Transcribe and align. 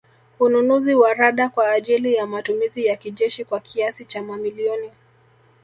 Ununuzi 0.39 0.95
wa 0.95 1.13
Rada 1.13 1.49
kwa 1.49 1.69
ajili 1.71 2.13
ya 2.13 2.27
matumizi 2.27 2.85
ya 2.85 2.95
kijeshi 2.95 3.45
kwa 3.45 3.59
kiasi 3.59 4.05
cha 4.05 4.21
mamilioni 4.21 4.91